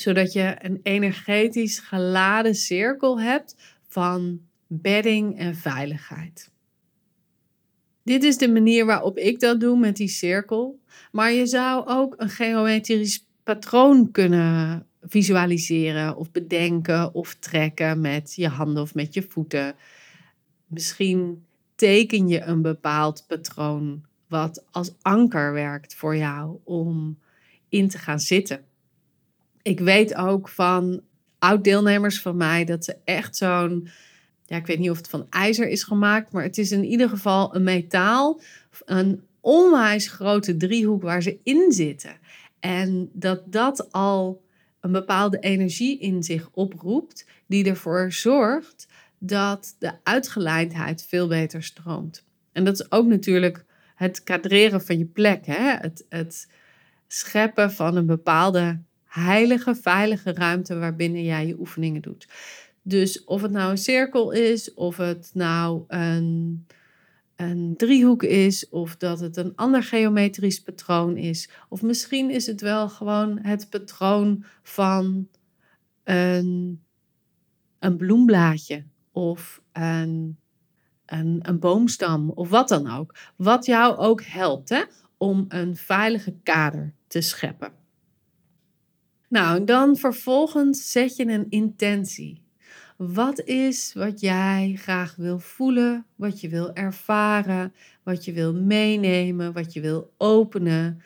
zodat 0.00 0.32
je 0.32 0.56
een 0.58 0.80
energetisch 0.82 1.78
geladen 1.78 2.54
cirkel 2.54 3.20
hebt 3.20 3.56
van 3.88 4.40
bedding 4.66 5.38
en 5.38 5.54
veiligheid. 5.54 6.50
Dit 8.02 8.22
is 8.22 8.38
de 8.38 8.48
manier 8.48 8.86
waarop 8.86 9.18
ik 9.18 9.40
dat 9.40 9.60
doe 9.60 9.78
met 9.78 9.96
die 9.96 10.08
cirkel. 10.08 10.78
Maar 11.12 11.32
je 11.32 11.46
zou 11.46 11.86
ook 11.86 12.14
een 12.16 12.28
geometrisch 12.28 13.26
patroon 13.42 14.10
kunnen 14.10 14.86
visualiseren 15.02 16.16
of 16.16 16.30
bedenken 16.30 17.14
of 17.14 17.34
trekken 17.34 18.00
met 18.00 18.34
je 18.34 18.48
handen 18.48 18.82
of 18.82 18.94
met 18.94 19.14
je 19.14 19.22
voeten. 19.22 19.74
Misschien 20.66 21.44
teken 21.80 22.28
je 22.28 22.42
een 22.42 22.62
bepaald 22.62 23.24
patroon 23.26 24.04
wat 24.28 24.64
als 24.70 24.92
anker 25.02 25.52
werkt 25.52 25.94
voor 25.94 26.16
jou 26.16 26.58
om 26.64 27.18
in 27.68 27.88
te 27.88 27.98
gaan 27.98 28.20
zitten 28.20 28.64
ik 29.62 29.80
weet 29.80 30.14
ook 30.14 30.48
van 30.48 31.00
oud-deelnemers 31.38 32.20
van 32.20 32.36
mij 32.36 32.64
dat 32.64 32.84
ze 32.84 32.96
echt 33.04 33.36
zo'n. 33.36 33.88
Ja, 34.46 34.56
ik 34.56 34.66
weet 34.66 34.78
niet 34.78 34.90
of 34.90 34.96
het 34.96 35.08
van 35.08 35.26
ijzer 35.30 35.68
is 35.68 35.82
gemaakt, 35.82 36.32
maar 36.32 36.42
het 36.42 36.58
is 36.58 36.72
in 36.72 36.84
ieder 36.84 37.08
geval 37.08 37.54
een 37.54 37.62
metaal. 37.62 38.40
Een 38.84 39.22
onwijs 39.40 40.08
grote 40.08 40.56
driehoek 40.56 41.02
waar 41.02 41.22
ze 41.22 41.38
in 41.42 41.72
zitten. 41.72 42.16
En 42.60 43.10
dat 43.12 43.52
dat 43.52 43.92
al 43.92 44.42
een 44.80 44.92
bepaalde 44.92 45.38
energie 45.38 45.98
in 45.98 46.22
zich 46.22 46.48
oproept, 46.52 47.26
die 47.46 47.64
ervoor 47.64 48.12
zorgt 48.12 48.86
dat 49.22 49.76
de 49.78 49.92
uitgeleidheid 50.02 51.04
veel 51.08 51.28
beter 51.28 51.62
stroomt. 51.62 52.24
En 52.52 52.64
dat 52.64 52.80
is 52.80 52.92
ook 52.92 53.06
natuurlijk 53.06 53.64
het 53.94 54.22
kadreren 54.22 54.82
van 54.82 54.98
je 54.98 55.04
plek, 55.04 55.46
hè? 55.46 55.76
Het, 55.76 56.06
het 56.08 56.48
scheppen 57.06 57.72
van 57.72 57.96
een 57.96 58.06
bepaalde 58.06 58.80
heilige, 59.04 59.74
veilige 59.74 60.32
ruimte 60.32 60.78
waarbinnen 60.78 61.24
jij 61.24 61.46
je 61.46 61.58
oefeningen 61.58 62.02
doet. 62.02 62.28
Dus 62.82 63.24
of 63.24 63.42
het 63.42 63.50
nou 63.50 63.70
een 63.70 63.78
cirkel 63.78 64.30
is, 64.30 64.74
of 64.74 64.96
het 64.96 65.30
nou 65.34 65.84
een, 65.88 66.66
een 67.36 67.74
driehoek 67.76 68.22
is, 68.22 68.68
of 68.68 68.96
dat 68.96 69.20
het 69.20 69.36
een 69.36 69.52
ander 69.56 69.82
geometrisch 69.82 70.62
patroon 70.62 71.16
is, 71.16 71.50
of 71.68 71.82
misschien 71.82 72.30
is 72.30 72.46
het 72.46 72.60
wel 72.60 72.88
gewoon 72.88 73.38
het 73.42 73.70
patroon 73.70 74.44
van 74.62 75.28
een, 76.04 76.82
een 77.78 77.96
bloemblaadje 77.96 78.84
of 79.12 79.62
een, 79.72 80.38
een, 81.06 81.38
een 81.42 81.58
boomstam 81.58 82.30
of 82.30 82.48
wat 82.48 82.68
dan 82.68 82.90
ook. 82.90 83.14
Wat 83.36 83.66
jou 83.66 83.96
ook 83.96 84.22
helpt 84.22 84.68
hè, 84.68 84.82
om 85.16 85.44
een 85.48 85.76
veilige 85.76 86.34
kader 86.42 86.94
te 87.06 87.20
scheppen. 87.20 87.72
Nou, 89.28 89.64
dan 89.64 89.96
vervolgens 89.96 90.90
zet 90.90 91.16
je 91.16 91.26
een 91.26 91.46
intentie. 91.48 92.42
Wat 92.96 93.40
is 93.40 93.92
wat 93.92 94.20
jij 94.20 94.74
graag 94.76 95.16
wil 95.16 95.38
voelen, 95.38 96.06
wat 96.16 96.40
je 96.40 96.48
wil 96.48 96.72
ervaren, 96.72 97.74
wat 98.02 98.24
je 98.24 98.32
wil 98.32 98.54
meenemen, 98.54 99.52
wat 99.52 99.72
je 99.72 99.80
wil 99.80 100.12
openen? 100.16 101.02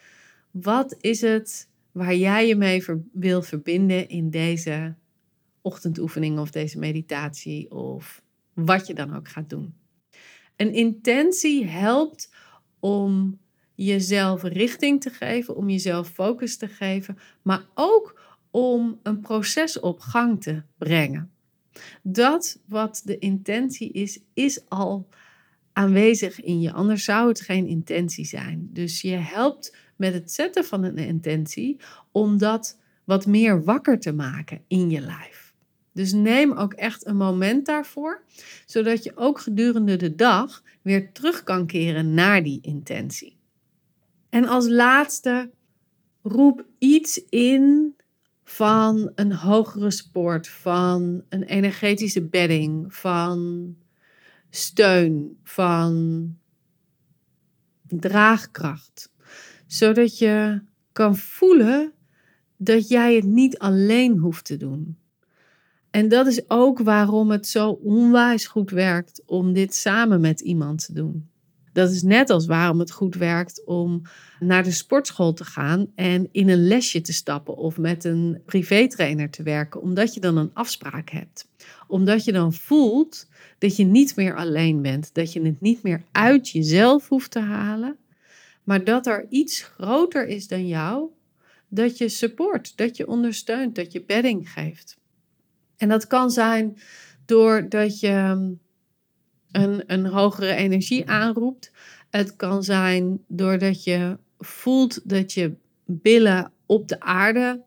Wat 0.51 0.97
is 1.01 1.21
het 1.21 1.69
waar 1.93 2.15
jij 2.15 2.47
je 2.47 2.57
mee 2.57 2.85
wil 3.13 3.43
verbinden 3.43 4.09
in 4.09 4.31
deze 4.31 4.95
ochtendoefening 5.65 6.39
of 6.39 6.51
deze 6.51 6.79
meditatie 6.79 7.71
of 7.71 8.23
wat 8.53 8.87
je 8.87 8.95
dan 8.95 9.17
ook 9.17 9.29
gaat 9.29 9.51
doen? 9.51 9.75
Een 10.57 10.73
intentie 10.73 11.67
helpt 11.67 12.35
om 12.81 13.39
jezelf 13.75 14.43
richting 14.43 15.01
te 15.01 15.11
geven, 15.11 15.57
om 15.57 15.69
jezelf 15.71 16.09
focus 16.09 16.57
te 16.57 16.69
geven, 16.69 17.19
maar 17.43 17.65
ook 17.75 18.21
om 18.51 18.99
een 19.03 19.21
proces 19.21 19.81
op 19.81 20.01
gang 20.01 20.43
te 20.43 20.63
brengen. 20.79 21.31
Dat 22.03 22.61
wat 22.67 23.03
de 23.05 23.19
intentie 23.19 23.93
is, 23.93 24.21
is 24.35 24.69
al 24.69 25.09
aanwezig 25.73 26.41
in 26.41 26.61
je, 26.61 26.73
anders 26.73 27.05
zou 27.05 27.29
het 27.29 27.41
geen 27.41 27.67
intentie 27.67 28.25
zijn. 28.25 28.69
Dus 28.73 29.01
je 29.01 29.17
helpt 29.17 29.77
met 29.97 30.15
het 30.15 30.33
zetten 30.33 30.65
van 30.65 30.83
een 30.83 30.99
intentie 30.99 31.81
om 32.13 32.39
dat 32.39 32.79
wat 33.05 33.27
meer 33.27 33.65
wakker 33.65 34.01
te 34.01 34.13
maken 34.13 34.63
in 34.69 34.91
je 34.91 35.01
lijf. 35.01 35.44
Dus 35.95 36.13
neem 36.13 36.53
ook 36.53 36.73
echt 36.73 37.07
een 37.07 37.17
moment 37.17 37.67
daarvoor, 37.67 38.23
zodat 38.67 39.05
je 39.05 39.17
ook 39.17 39.41
gedurende 39.41 39.97
de 39.97 40.15
dag 40.15 40.63
weer 40.83 41.13
terug 41.13 41.43
kan 41.43 41.67
keren 41.67 42.15
naar 42.15 42.43
die 42.43 42.59
intentie. 42.63 43.37
En 44.29 44.45
als 44.45 44.69
laatste, 44.69 45.51
roep 46.23 46.65
iets 46.79 47.25
in 47.29 47.95
van 48.45 49.13
een 49.15 49.33
hogere 49.33 49.91
sport, 49.91 50.49
van 50.49 51.25
een 51.29 51.43
energetische 51.43 52.23
bedding, 52.23 52.95
van 52.95 53.77
steun, 54.51 55.39
van 55.45 56.37
draagkracht. 57.83 59.13
Zodat 59.67 60.19
je 60.19 60.63
kan 60.93 61.17
voelen 61.17 61.93
dat 62.57 62.89
jij 62.89 63.15
het 63.15 63.25
niet 63.25 63.59
alleen 63.59 64.19
hoeft 64.19 64.45
te 64.45 64.57
doen. 64.57 64.99
En 65.95 66.09
dat 66.09 66.27
is 66.27 66.51
ook 66.51 66.79
waarom 66.79 67.31
het 67.31 67.47
zo 67.47 67.71
onwijs 67.71 68.47
goed 68.47 68.71
werkt 68.71 69.23
om 69.27 69.53
dit 69.53 69.75
samen 69.75 70.21
met 70.21 70.41
iemand 70.41 70.85
te 70.87 70.93
doen. 70.93 71.29
Dat 71.73 71.91
is 71.91 72.03
net 72.03 72.31
als 72.31 72.47
waarom 72.47 72.79
het 72.79 72.91
goed 72.91 73.15
werkt 73.15 73.65
om 73.65 74.03
naar 74.41 74.63
de 74.65 74.71
sportschool 74.71 75.33
te 75.33 75.45
gaan 75.45 75.87
en 75.95 76.29
in 76.33 76.49
een 76.49 76.67
lesje 76.67 77.01
te 77.01 77.13
stappen 77.13 77.57
of 77.57 77.79
met 77.79 78.05
een 78.05 78.41
privétrainer 78.45 79.31
te 79.31 79.43
werken, 79.43 79.81
omdat 79.81 80.15
je 80.15 80.21
dan 80.21 80.37
een 80.37 80.51
afspraak 80.55 81.11
hebt. 81.11 81.49
Omdat 81.87 82.25
je 82.25 82.33
dan 82.33 82.53
voelt 82.53 83.29
dat 83.59 83.77
je 83.77 83.85
niet 83.85 84.17
meer 84.17 84.37
alleen 84.37 84.83
bent, 84.83 85.15
dat 85.15 85.33
je 85.33 85.43
het 85.43 85.61
niet 85.61 85.83
meer 85.83 86.03
uit 86.13 86.51
jezelf 86.51 87.09
hoeft 87.09 87.31
te 87.31 87.41
halen, 87.41 87.97
maar 88.65 88.85
dat 88.85 89.07
er 89.07 89.27
iets 89.29 89.63
groter 89.63 90.27
is 90.27 90.49
dan 90.49 90.67
jou, 90.67 91.09
dat 91.69 91.99
je 91.99 92.09
support, 92.09 92.77
dat 92.77 92.97
je 92.97 93.07
ondersteunt, 93.07 93.75
dat 93.75 93.93
je 93.93 94.05
bedding 94.05 94.51
geeft. 94.51 95.03
En 95.77 95.89
dat 95.89 96.07
kan 96.07 96.31
zijn 96.31 96.79
doordat 97.25 98.01
je 98.01 98.49
een, 99.51 99.83
een 99.87 100.07
hogere 100.07 100.55
energie 100.55 101.09
aanroept. 101.09 101.73
Het 102.11 102.37
kan 102.37 102.63
zijn 102.63 103.25
doordat 103.29 103.85
je 103.85 104.19
voelt 104.39 105.09
dat 105.09 105.33
je 105.33 105.55
billen 105.85 106.53
op 106.67 106.89
de 106.89 107.01
aarde 107.01 107.63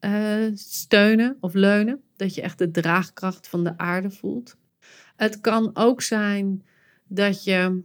uh, 0.00 0.50
steunen 0.54 1.36
of 1.40 1.54
leunen. 1.54 2.02
Dat 2.16 2.34
je 2.34 2.42
echt 2.42 2.58
de 2.58 2.70
draagkracht 2.70 3.48
van 3.48 3.64
de 3.64 3.78
aarde 3.78 4.10
voelt. 4.10 4.56
Het 5.16 5.40
kan 5.40 5.70
ook 5.74 6.02
zijn 6.02 6.64
dat 7.06 7.44
je 7.44 7.82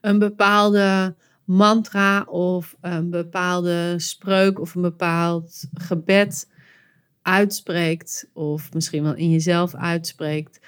een 0.00 0.18
bepaalde 0.18 1.14
mantra 1.44 2.22
of 2.22 2.76
een 2.80 3.10
bepaalde 3.10 3.94
spreuk 3.96 4.60
of 4.60 4.74
een 4.74 4.82
bepaald 4.82 5.64
gebed 5.74 6.48
uitspreekt, 7.26 8.28
of 8.32 8.72
misschien 8.72 9.02
wel 9.02 9.14
in 9.14 9.30
jezelf 9.30 9.74
uitspreekt, 9.74 10.60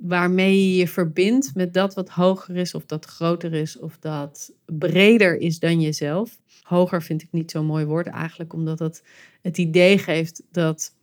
waarmee 0.00 0.70
je 0.70 0.76
je 0.76 0.88
verbindt 0.88 1.54
met 1.54 1.74
dat 1.74 1.94
wat 1.94 2.08
hoger 2.08 2.56
is, 2.56 2.74
of 2.74 2.86
dat 2.86 3.04
groter 3.04 3.52
is, 3.52 3.78
of 3.78 3.98
dat 3.98 4.52
breder 4.66 5.38
is 5.38 5.58
dan 5.58 5.80
jezelf. 5.80 6.38
Hoger 6.62 7.02
vind 7.02 7.22
ik 7.22 7.28
niet 7.32 7.50
zo'n 7.50 7.66
mooi 7.66 7.84
woord 7.84 8.06
eigenlijk, 8.06 8.52
omdat 8.52 8.78
dat 8.78 9.02
het 9.42 9.58
idee 9.58 9.98
geeft 9.98 10.42
dat 10.50 10.94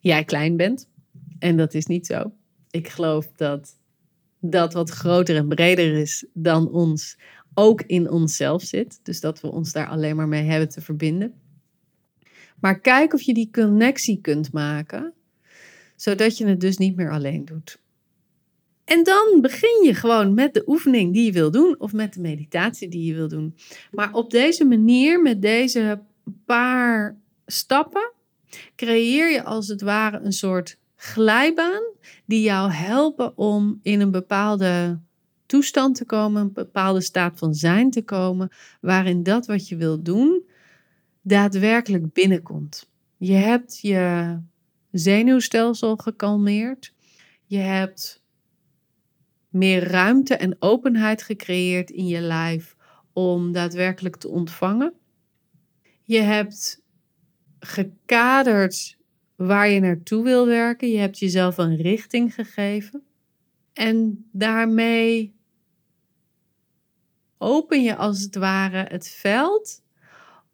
jij 0.00 0.24
klein 0.24 0.56
bent. 0.56 0.88
En 1.38 1.56
dat 1.56 1.74
is 1.74 1.86
niet 1.86 2.06
zo. 2.06 2.32
Ik 2.70 2.88
geloof 2.88 3.32
dat 3.36 3.76
dat 4.40 4.72
wat 4.72 4.90
groter 4.90 5.36
en 5.36 5.48
breder 5.48 5.94
is 5.94 6.26
dan 6.32 6.70
ons 6.70 7.18
ook 7.54 7.82
in 7.82 8.10
onszelf 8.10 8.62
zit. 8.62 9.00
Dus 9.02 9.20
dat 9.20 9.40
we 9.40 9.50
ons 9.50 9.72
daar 9.72 9.88
alleen 9.88 10.16
maar 10.16 10.28
mee 10.28 10.44
hebben 10.44 10.68
te 10.68 10.80
verbinden. 10.80 11.41
Maar 12.62 12.80
kijk 12.80 13.12
of 13.12 13.22
je 13.22 13.34
die 13.34 13.50
connectie 13.52 14.18
kunt 14.20 14.52
maken, 14.52 15.12
zodat 15.96 16.38
je 16.38 16.46
het 16.46 16.60
dus 16.60 16.76
niet 16.76 16.96
meer 16.96 17.10
alleen 17.10 17.44
doet. 17.44 17.80
En 18.84 19.04
dan 19.04 19.38
begin 19.40 19.84
je 19.84 19.94
gewoon 19.94 20.34
met 20.34 20.54
de 20.54 20.62
oefening 20.66 21.12
die 21.12 21.24
je 21.24 21.32
wil 21.32 21.50
doen 21.50 21.74
of 21.78 21.92
met 21.92 22.14
de 22.14 22.20
meditatie 22.20 22.88
die 22.88 23.04
je 23.04 23.14
wil 23.14 23.28
doen. 23.28 23.56
Maar 23.90 24.12
op 24.12 24.30
deze 24.30 24.64
manier, 24.64 25.22
met 25.22 25.42
deze 25.42 26.00
paar 26.44 27.16
stappen, 27.46 28.12
creëer 28.76 29.30
je 29.30 29.44
als 29.44 29.68
het 29.68 29.80
ware 29.80 30.20
een 30.20 30.32
soort 30.32 30.78
glijbaan 30.96 31.82
die 32.24 32.42
jou 32.42 32.70
helpen 32.70 33.36
om 33.36 33.78
in 33.82 34.00
een 34.00 34.10
bepaalde 34.10 34.98
toestand 35.46 35.96
te 35.96 36.04
komen, 36.04 36.42
een 36.42 36.52
bepaalde 36.52 37.00
staat 37.00 37.38
van 37.38 37.54
zijn 37.54 37.90
te 37.90 38.02
komen, 38.02 38.50
waarin 38.80 39.22
dat 39.22 39.46
wat 39.46 39.68
je 39.68 39.76
wil 39.76 40.02
doen 40.02 40.50
daadwerkelijk 41.22 42.12
binnenkomt. 42.12 42.90
Je 43.16 43.32
hebt 43.32 43.78
je 43.80 44.38
zenuwstelsel 44.90 45.96
gekalmeerd. 45.96 46.94
Je 47.46 47.58
hebt 47.58 48.22
meer 49.48 49.88
ruimte 49.88 50.36
en 50.36 50.56
openheid 50.58 51.22
gecreëerd 51.22 51.90
in 51.90 52.06
je 52.06 52.20
lijf 52.20 52.76
om 53.12 53.52
daadwerkelijk 53.52 54.16
te 54.16 54.28
ontvangen. 54.28 54.94
Je 56.02 56.20
hebt 56.20 56.82
gekaderd 57.60 58.98
waar 59.36 59.68
je 59.68 59.80
naartoe 59.80 60.24
wil 60.24 60.46
werken. 60.46 60.88
Je 60.88 60.98
hebt 60.98 61.18
jezelf 61.18 61.58
een 61.58 61.76
richting 61.76 62.34
gegeven. 62.34 63.02
En 63.72 64.28
daarmee 64.32 65.34
open 67.38 67.82
je 67.82 67.96
als 67.96 68.22
het 68.22 68.36
ware 68.36 68.86
het 68.88 69.08
veld 69.08 69.81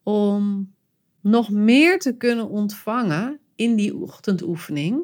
om 0.09 0.75
nog 1.21 1.51
meer 1.51 1.99
te 1.99 2.17
kunnen 2.17 2.49
ontvangen 2.49 3.39
in 3.57 3.77
die 3.77 3.97
ochtendoefening. 3.97 5.03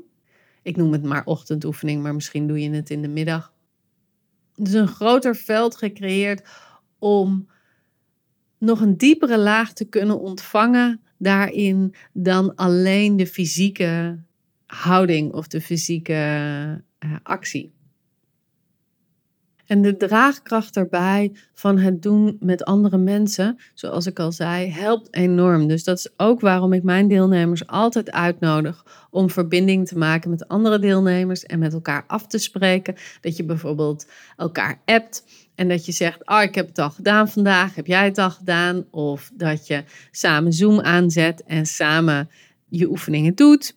Ik 0.63 0.77
noem 0.77 0.93
het 0.93 1.03
maar 1.03 1.25
ochtendoefening, 1.25 2.03
maar 2.03 2.15
misschien 2.15 2.47
doe 2.47 2.61
je 2.61 2.71
het 2.71 2.91
in 2.91 3.03
de 3.03 3.09
middag. 3.09 3.53
Dus 4.55 4.73
een 4.73 4.89
groter 4.89 5.37
veld 5.37 5.77
gecreëerd 5.77 6.49
om 6.99 7.49
nog 8.59 8.81
een 8.81 8.97
diepere 8.97 9.39
laag 9.39 9.73
te 9.73 9.85
kunnen 9.85 10.21
ontvangen 10.21 11.01
daarin 11.19 11.95
dan 12.13 12.55
alleen 12.55 13.17
de 13.17 13.27
fysieke 13.27 14.19
houding 14.67 15.33
of 15.33 15.47
de 15.47 15.61
fysieke 15.61 16.15
uh, 17.05 17.17
actie. 17.23 17.73
En 19.67 19.83
de 19.83 19.97
draagkracht 19.97 20.75
daarbij 20.75 21.33
van 21.55 21.79
het 21.79 22.03
doen 22.03 22.37
met 22.41 22.65
andere 22.65 22.97
mensen, 22.97 23.59
zoals 23.75 24.07
ik 24.07 24.19
al 24.19 24.33
zei, 24.33 24.71
helpt 24.71 25.15
enorm. 25.15 25.69
Dus 25.69 25.85
dat 25.85 25.99
is 25.99 26.09
ook 26.17 26.41
waarom 26.41 26.73
ik 26.73 26.83
mijn 26.83 27.09
deelnemers 27.09 27.67
altijd 27.67 28.11
uitnodig 28.11 29.07
om 29.11 29.31
verbinding 29.31 29.89
te 29.89 29.99
maken 29.99 30.31
met 30.31 30.49
andere 30.49 30.79
deelnemers 30.79 31.45
en 31.45 31.59
met 31.59 31.73
elkaar 31.73 32.05
af 32.07 32.27
te 32.27 32.39
spreken. 32.39 32.95
Dat 33.21 33.37
je 33.37 33.45
bijvoorbeeld 33.45 34.07
elkaar 34.37 34.81
appt 34.85 35.25
en 35.55 35.69
dat 35.69 35.87
je 35.87 35.93
zegt: 35.93 36.29
Oh, 36.29 36.43
ik 36.43 36.55
heb 36.55 36.67
het 36.67 36.79
al 36.79 36.91
gedaan 36.91 37.29
vandaag, 37.29 37.75
heb 37.75 37.87
jij 37.87 38.05
het 38.05 38.19
al 38.19 38.31
gedaan? 38.31 38.85
Of 38.91 39.31
dat 39.35 39.67
je 39.67 39.85
samen 40.11 40.53
Zoom 40.53 40.81
aanzet 40.81 41.43
en 41.47 41.67
samen 41.67 42.31
je 42.69 42.89
oefeningen 42.89 43.35
doet. 43.35 43.77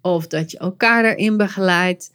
Of 0.00 0.26
dat 0.26 0.50
je 0.50 0.58
elkaar 0.58 1.02
daarin 1.02 1.36
begeleidt. 1.36 2.10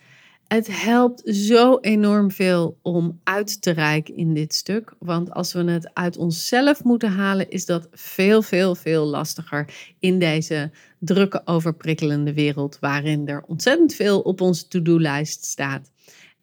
Het 0.54 0.82
helpt 0.82 1.22
zo 1.26 1.78
enorm 1.80 2.32
veel 2.32 2.78
om 2.82 3.20
uit 3.24 3.62
te 3.62 3.72
reiken 3.72 4.16
in 4.16 4.34
dit 4.34 4.54
stuk. 4.54 4.94
Want 5.00 5.32
als 5.32 5.54
we 5.54 5.64
het 5.64 5.94
uit 5.94 6.18
onszelf 6.18 6.84
moeten 6.84 7.12
halen, 7.12 7.50
is 7.50 7.66
dat 7.66 7.88
veel, 7.92 8.42
veel, 8.42 8.76
veel 8.76 9.06
lastiger 9.06 9.94
in 10.00 10.20
deze 10.20 10.72
drukke, 11.00 11.42
overprikkelende 11.46 12.34
wereld. 12.34 12.78
Waarin 12.80 13.28
er 13.28 13.44
ontzettend 13.48 13.94
veel 13.94 14.20
op 14.22 14.42
onze 14.42 14.68
to-do-lijst 14.68 15.46
staat. 15.46 15.92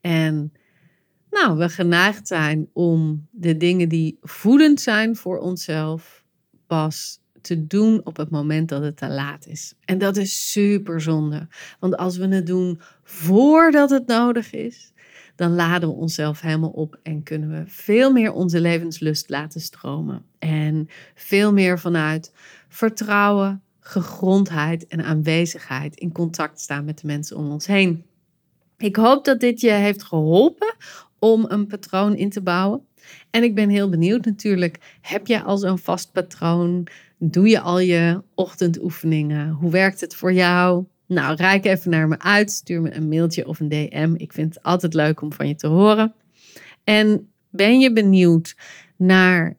En 0.01 0.53
nou, 1.31 1.59
we 1.59 1.69
geneigd 1.69 2.27
zijn 2.27 2.69
om 2.73 3.27
de 3.31 3.57
dingen 3.57 3.89
die 3.89 4.19
voedend 4.23 4.81
zijn 4.81 5.17
voor 5.17 5.39
onszelf 5.39 6.25
pas 6.67 7.21
te 7.41 7.67
doen 7.67 8.01
op 8.05 8.17
het 8.17 8.31
moment 8.31 8.69
dat 8.69 8.83
het 8.83 8.97
te 8.97 9.09
laat 9.09 9.47
is. 9.47 9.75
En 9.85 9.99
dat 9.99 10.17
is 10.17 10.51
super 10.51 11.01
zonde. 11.01 11.49
Want 11.79 11.97
als 11.97 12.17
we 12.17 12.29
het 12.29 12.47
doen 12.47 12.81
voordat 13.03 13.91
het 13.91 14.07
nodig 14.07 14.53
is, 14.53 14.93
dan 15.37 15.55
laden 15.55 15.89
we 15.89 15.95
onszelf 15.95 16.41
helemaal 16.41 16.71
op 16.71 16.99
en 17.03 17.23
kunnen 17.23 17.51
we 17.51 17.63
veel 17.67 18.13
meer 18.13 18.33
onze 18.33 18.61
levenslust 18.61 19.31
laten 19.31 19.61
stromen. 19.61 20.25
En 20.39 20.89
veel 21.15 21.53
meer 21.53 21.79
vanuit 21.79 22.33
vertrouwen, 22.69 23.63
gegrondheid 23.81 24.87
en 24.87 25.05
aanwezigheid 25.05 25.97
in 25.97 26.13
contact 26.13 26.61
staan 26.61 26.85
met 26.85 26.99
de 26.99 27.07
mensen 27.07 27.37
om 27.37 27.51
ons 27.51 27.67
heen. 27.67 28.05
Ik 28.77 28.97
hoop 28.97 29.25
dat 29.25 29.41
dit 29.41 29.61
je 29.61 29.71
heeft 29.71 30.03
geholpen 30.03 30.75
om 31.19 31.45
een 31.49 31.67
patroon 31.67 32.15
in 32.15 32.31
te 32.31 32.43
bouwen. 32.43 32.87
En 33.31 33.43
ik 33.43 33.55
ben 33.55 33.69
heel 33.69 33.89
benieuwd 33.89 34.25
natuurlijk, 34.25 34.99
heb 35.01 35.27
je 35.27 35.43
al 35.43 35.59
zo'n 35.59 35.79
vast 35.79 36.13
patroon? 36.13 36.87
Doe 37.19 37.49
je 37.49 37.61
al 37.61 37.79
je 37.79 38.23
ochtendoefeningen? 38.35 39.51
Hoe 39.51 39.71
werkt 39.71 40.01
het 40.01 40.15
voor 40.15 40.33
jou? 40.33 40.85
Nou, 41.07 41.35
reik 41.35 41.65
even 41.65 41.91
naar 41.91 42.09
me 42.09 42.19
uit. 42.19 42.51
Stuur 42.51 42.83
me 42.83 42.95
een 42.95 43.09
mailtje 43.09 43.47
of 43.47 43.61
een 43.61 43.69
DM. 43.69 44.15
Ik 44.17 44.33
vind 44.33 44.55
het 44.55 44.63
altijd 44.63 44.95
leuk 44.95 45.21
om 45.23 45.33
van 45.33 45.49
je 45.49 45.55
te 45.55 45.67
horen. 45.67 46.15
En 46.85 47.29
ben 47.51 47.81
je 47.81 47.93
benieuwd 47.93 48.57
naar 48.97 49.57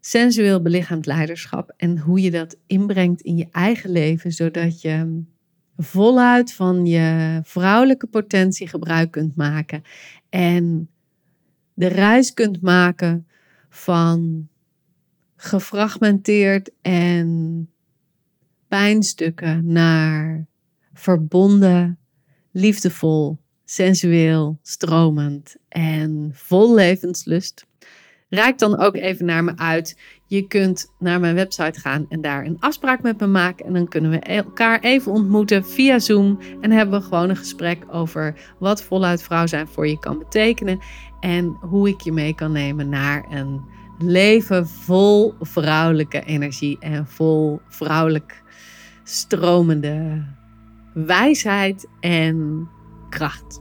sensueel 0.00 0.62
belichaamd 0.62 1.06
leiderschap 1.06 1.72
en 1.76 1.98
hoe 1.98 2.20
je 2.20 2.30
dat 2.30 2.56
inbrengt 2.66 3.20
in 3.20 3.36
je 3.36 3.46
eigen 3.50 3.90
leven, 3.90 4.32
zodat 4.32 4.80
je 4.82 5.22
voluit 5.76 6.52
van 6.52 6.86
je 6.86 7.40
vrouwelijke 7.42 8.06
potentie 8.06 8.68
gebruik 8.68 9.10
kunt 9.10 9.36
maken. 9.36 9.82
En 10.30 10.88
de 11.78 11.86
reis 11.86 12.34
kunt 12.34 12.60
maken 12.60 13.26
van 13.68 14.48
gefragmenteerd 15.36 16.70
en 16.82 17.70
pijnstukken 18.68 19.72
naar 19.72 20.46
verbonden, 20.92 21.98
liefdevol, 22.50 23.38
sensueel, 23.64 24.58
stromend 24.62 25.56
en 25.68 26.30
vol 26.34 26.74
levenslust. 26.74 27.66
Raak 28.28 28.58
dan 28.58 28.78
ook 28.78 28.94
even 28.94 29.26
naar 29.26 29.44
me 29.44 29.56
uit. 29.56 29.98
Je 30.30 30.42
kunt 30.46 30.92
naar 30.98 31.20
mijn 31.20 31.34
website 31.34 31.80
gaan 31.80 32.06
en 32.08 32.20
daar 32.20 32.44
een 32.44 32.56
afspraak 32.60 33.02
met 33.02 33.20
me 33.20 33.26
maken. 33.26 33.66
En 33.66 33.72
dan 33.72 33.88
kunnen 33.88 34.10
we 34.10 34.18
elkaar 34.18 34.80
even 34.80 35.12
ontmoeten 35.12 35.64
via 35.64 35.98
Zoom. 35.98 36.38
En 36.60 36.70
hebben 36.70 37.00
we 37.00 37.06
gewoon 37.06 37.28
een 37.28 37.36
gesprek 37.36 37.84
over 37.90 38.34
wat 38.58 38.82
voluit 38.82 39.22
vrouw 39.22 39.46
zijn 39.46 39.66
voor 39.66 39.88
je 39.88 39.98
kan 39.98 40.18
betekenen. 40.18 40.78
En 41.20 41.56
hoe 41.60 41.88
ik 41.88 42.00
je 42.00 42.12
mee 42.12 42.34
kan 42.34 42.52
nemen 42.52 42.88
naar 42.88 43.24
een 43.30 43.60
leven 43.98 44.68
vol 44.68 45.34
vrouwelijke 45.40 46.24
energie 46.24 46.76
en 46.80 47.06
vol 47.06 47.60
vrouwelijk 47.68 48.42
stromende 49.04 50.24
wijsheid 50.94 51.88
en 52.00 52.68
kracht. 53.08 53.60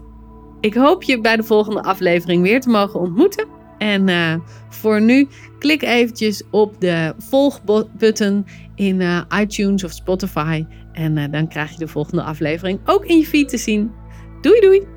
Ik 0.60 0.74
hoop 0.74 1.04
je 1.04 1.22
bij 1.22 1.36
de 1.36 1.44
volgende 1.44 1.84
aflevering 1.84 2.42
weer 2.42 2.62
te 2.62 2.70
mogen 2.70 3.00
ontmoeten. 3.00 3.57
En 3.78 4.08
uh, 4.08 4.36
voor 4.70 5.02
nu, 5.02 5.28
klik 5.60 5.82
eventjes 5.82 6.44
op 6.52 6.82
de 6.82 7.14
volgbutton 7.18 8.46
in 8.76 9.00
uh, 9.00 9.22
iTunes 9.40 9.84
of 9.84 9.92
Spotify. 9.92 10.66
En 10.94 11.18
uh, 11.18 11.32
dan 11.32 11.48
krijg 11.48 11.72
je 11.72 11.78
de 11.78 11.88
volgende 11.88 12.24
aflevering 12.24 12.80
ook 12.86 13.06
in 13.06 13.18
je 13.18 13.26
feed 13.26 13.50
te 13.50 13.58
zien. 13.58 13.92
Doei 14.42 14.60
doei! 14.60 14.97